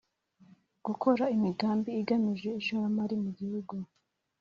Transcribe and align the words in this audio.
gukora 0.85 1.23
imigambi 1.35 1.89
igamije 2.01 2.49
ishoramari 2.61 3.15
mu 3.23 3.29
gihugu. 3.37 3.75